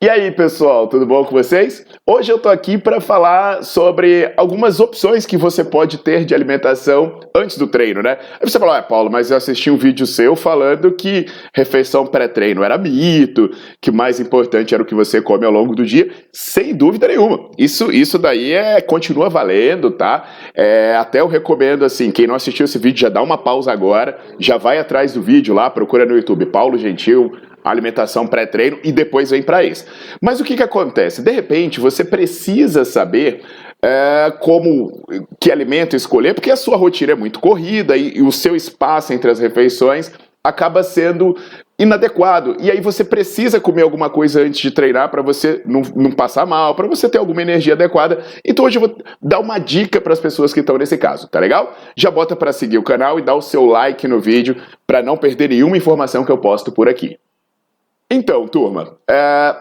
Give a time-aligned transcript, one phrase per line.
[0.00, 1.84] E aí, pessoal, tudo bom com vocês?
[2.06, 7.18] Hoje eu tô aqui para falar sobre algumas opções que você pode ter de alimentação
[7.34, 8.16] antes do treino, né?
[8.40, 12.62] Aí você fala, ah, Paulo, mas eu assisti um vídeo seu falando que refeição pré-treino
[12.62, 13.50] era mito,
[13.82, 16.08] que o mais importante era o que você come ao longo do dia.
[16.32, 17.50] Sem dúvida nenhuma.
[17.58, 20.28] Isso, isso daí é continua valendo, tá?
[20.54, 24.16] É, até eu recomendo assim, quem não assistiu esse vídeo já dá uma pausa agora,
[24.38, 27.32] já vai atrás do vídeo lá, procura no YouTube Paulo Gentil
[27.70, 29.84] alimentação pré-treino e depois vem para isso.
[30.20, 31.22] Mas o que, que acontece?
[31.22, 33.42] De repente, você precisa saber
[33.82, 35.02] é, como
[35.40, 39.12] que alimento escolher, porque a sua rotina é muito corrida e, e o seu espaço
[39.12, 40.10] entre as refeições
[40.42, 41.36] acaba sendo
[41.78, 42.56] inadequado.
[42.60, 46.44] E aí você precisa comer alguma coisa antes de treinar para você não, não passar
[46.44, 48.24] mal, para você ter alguma energia adequada.
[48.44, 51.38] Então hoje eu vou dar uma dica para as pessoas que estão nesse caso, tá
[51.38, 51.76] legal?
[51.96, 55.16] Já bota para seguir o canal e dá o seu like no vídeo para não
[55.16, 57.16] perder nenhuma informação que eu posto por aqui.
[58.10, 59.54] Então, turma, é,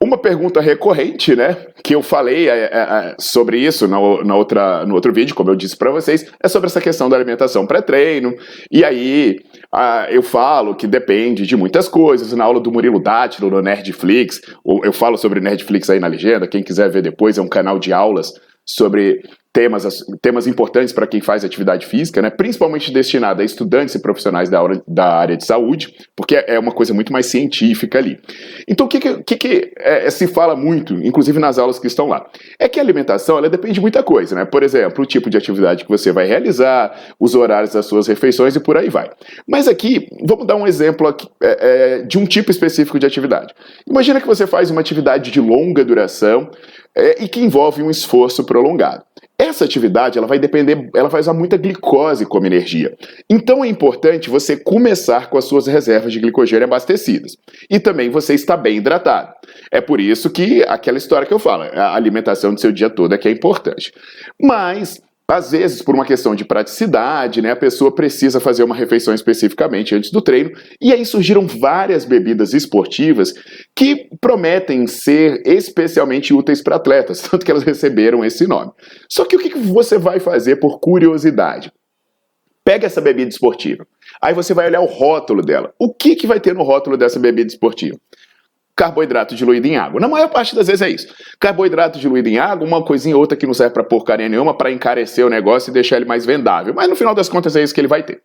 [0.00, 4.94] uma pergunta recorrente, né, que eu falei é, é, sobre isso na, na, outra, no
[4.94, 8.34] outro vídeo, como eu disse para vocês, é sobre essa questão da alimentação pré-treino.
[8.70, 9.38] E aí
[10.10, 12.32] eu falo que depende de muitas coisas.
[12.32, 14.40] Na aula do Murilo Dátilo, no Nerdflix,
[14.82, 16.48] eu falo sobre Nerdflix aí na legenda.
[16.48, 18.32] Quem quiser ver depois, é um canal de aulas
[18.64, 19.22] sobre
[19.56, 22.28] temas, temas importantes para quem faz atividade física, né?
[22.28, 26.72] principalmente destinada a estudantes e profissionais da, hora, da área de saúde, porque é uma
[26.72, 28.20] coisa muito mais científica ali.
[28.68, 32.26] Então, o que, que, que é, se fala muito, inclusive nas aulas que estão lá?
[32.58, 34.44] É que a alimentação ela depende de muita coisa, né?
[34.44, 38.54] Por exemplo, o tipo de atividade que você vai realizar, os horários das suas refeições
[38.56, 39.08] e por aí vai.
[39.48, 43.54] Mas aqui, vamos dar um exemplo aqui, é, é, de um tipo específico de atividade.
[43.88, 46.50] Imagina que você faz uma atividade de longa duração
[46.94, 49.02] é, e que envolve um esforço prolongado.
[49.38, 52.96] Essa atividade ela vai depender, ela vai usar muita glicose como energia.
[53.28, 57.36] Então é importante você começar com as suas reservas de glicogênio abastecidas.
[57.68, 59.34] E também você está bem hidratado.
[59.70, 63.14] É por isso que aquela história que eu falo, a alimentação do seu dia todo
[63.14, 63.92] é que é importante.
[64.40, 69.12] Mas às vezes, por uma questão de praticidade, né, a pessoa precisa fazer uma refeição
[69.12, 73.34] especificamente antes do treino, e aí surgiram várias bebidas esportivas
[73.76, 78.72] que prometem ser especialmente úteis para atletas, tanto que elas receberam esse nome.
[79.06, 81.70] Só que o que você vai fazer por curiosidade?
[82.64, 83.86] Pega essa bebida esportiva.
[84.20, 85.72] Aí você vai olhar o rótulo dela.
[85.78, 87.96] O que, que vai ter no rótulo dessa bebida esportiva?
[88.76, 89.98] carboidrato diluído em água.
[89.98, 91.08] Na maior parte das vezes é isso.
[91.40, 94.70] Carboidrato diluído em água, uma coisinha ou outra que não serve para porcaria nenhuma para
[94.70, 96.74] encarecer o negócio e deixar ele mais vendável.
[96.74, 98.20] Mas no final das contas é isso que ele vai ter.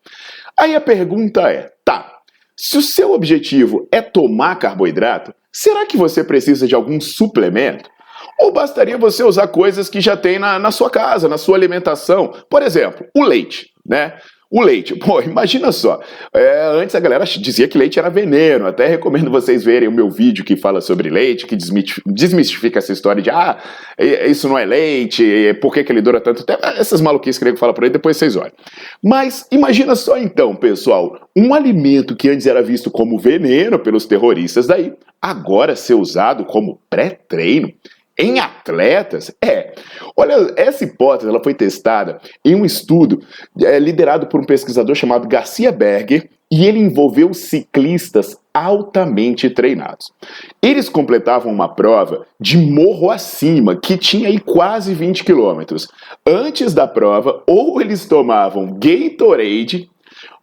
[0.60, 2.20] Aí a pergunta é: tá,
[2.58, 7.90] se o seu objetivo é tomar carboidrato, será que você precisa de algum suplemento?
[8.40, 12.34] Ou bastaria você usar coisas que já tem na, na sua casa, na sua alimentação?
[12.50, 14.18] Por exemplo, o leite, né?
[14.52, 16.02] O leite, pô, imagina só.
[16.34, 18.68] É, antes a galera dizia que leite era veneno.
[18.68, 23.24] Até recomendo vocês verem o meu vídeo que fala sobre leite, que desmistifica essa história
[23.24, 23.58] de ah,
[24.28, 26.60] isso não é leite, por que, que ele dura tanto tempo?
[26.78, 28.52] Essas maluquices que ele fala por aí, depois vocês olham.
[29.02, 34.68] Mas imagina só então, pessoal, um alimento que antes era visto como veneno pelos terroristas
[34.68, 37.72] daí, agora ser usado como pré-treino
[38.22, 39.32] em atletas?
[39.42, 39.74] É.
[40.16, 43.22] Olha, essa hipótese ela foi testada em um estudo
[43.60, 50.12] é, liderado por um pesquisador chamado Garcia Berger e ele envolveu ciclistas altamente treinados.
[50.62, 55.88] Eles completavam uma prova de morro acima, que tinha aí quase 20 quilômetros.
[56.28, 59.90] Antes da prova, ou eles tomavam Gatorade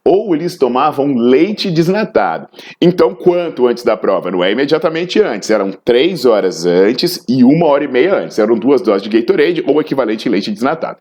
[0.09, 2.47] ou eles tomavam leite desnatado.
[2.81, 4.31] Então, quanto antes da prova?
[4.31, 8.39] Não é imediatamente antes, eram três horas antes e uma hora e meia antes.
[8.39, 10.97] Eram duas doses de Gatorade ou equivalente em leite desnatado.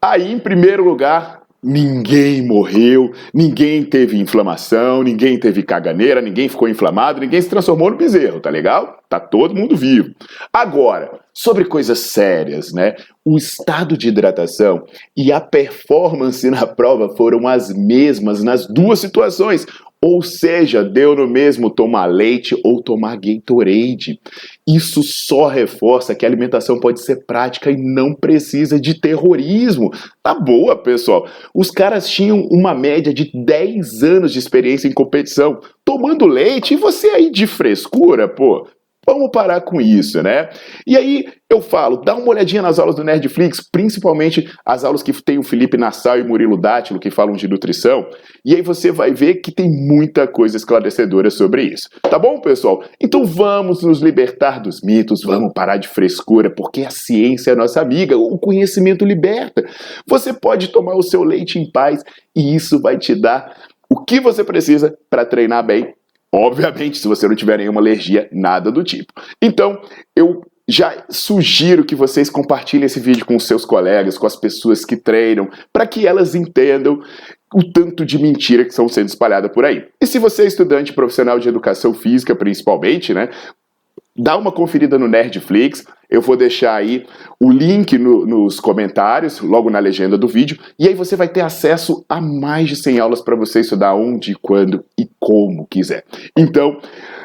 [0.00, 7.20] Aí, em primeiro lugar, ninguém morreu, ninguém teve inflamação, ninguém teve caganeira, ninguém ficou inflamado,
[7.20, 9.01] ninguém se transformou no bezerro, tá legal?
[9.12, 10.14] Tá todo mundo vivo.
[10.52, 12.94] Agora, sobre coisas sérias, né?
[13.24, 14.84] O estado de hidratação
[15.16, 19.66] e a performance na prova foram as mesmas nas duas situações.
[20.04, 24.18] Ou seja, deu no mesmo tomar leite ou tomar Gatorade.
[24.66, 29.92] Isso só reforça que a alimentação pode ser prática e não precisa de terrorismo.
[30.20, 31.28] Tá boa, pessoal.
[31.54, 36.76] Os caras tinham uma média de 10 anos de experiência em competição, tomando leite e
[36.76, 38.66] você aí de frescura, pô.
[39.04, 40.48] Vamos parar com isso, né?
[40.86, 45.12] E aí eu falo, dá uma olhadinha nas aulas do Nerdflix, principalmente as aulas que
[45.12, 48.06] tem o Felipe Nassau e Murilo Dátilo, que falam de nutrição,
[48.44, 51.88] e aí você vai ver que tem muita coisa esclarecedora sobre isso.
[52.02, 52.84] Tá bom, pessoal?
[53.00, 57.80] Então vamos nos libertar dos mitos, vamos parar de frescura, porque a ciência é nossa
[57.80, 59.64] amiga, o conhecimento liberta.
[60.06, 62.02] Você pode tomar o seu leite em paz
[62.34, 63.56] e isso vai te dar
[63.90, 65.92] o que você precisa para treinar bem
[66.34, 69.12] Obviamente, se você não tiver nenhuma alergia, nada do tipo.
[69.40, 69.80] Então,
[70.16, 74.84] eu já sugiro que vocês compartilhem esse vídeo com os seus colegas, com as pessoas
[74.84, 77.02] que treinam, para que elas entendam
[77.54, 79.86] o tanto de mentira que estão sendo espalhada por aí.
[80.00, 83.28] E se você é estudante profissional de educação física, principalmente, né,
[84.16, 85.84] dá uma conferida no Nerdflix.
[86.12, 87.06] Eu vou deixar aí
[87.40, 91.40] o link no, nos comentários, logo na legenda do vídeo, e aí você vai ter
[91.40, 96.04] acesso a mais de 100 aulas para você estudar onde, quando e como quiser.
[96.36, 96.78] Então,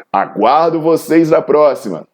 [0.09, 2.07] aguardo vocês na próxima.